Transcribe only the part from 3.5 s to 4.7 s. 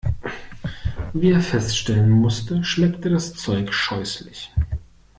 scheußlich.